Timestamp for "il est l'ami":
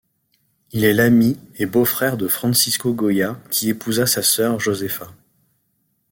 0.71-1.37